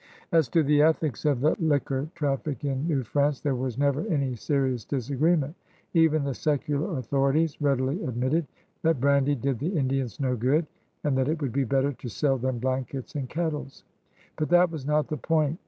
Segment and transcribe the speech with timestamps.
[0.31, 4.33] As to the ethics of the liquor traffic in New France, there was never any
[4.35, 5.55] serious disagreement.
[5.93, 8.47] Even the secular authorities readily admitted
[8.81, 10.65] that brandy did the Indians no good,
[11.03, 13.83] and that it would be better to sell them blankets and kettles.
[14.37, 15.59] But that was not the point.